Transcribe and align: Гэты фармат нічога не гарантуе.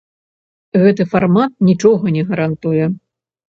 Гэты 0.83 1.03
фармат 1.11 1.51
нічога 1.69 2.17
не 2.19 2.25
гарантуе. 2.33 2.91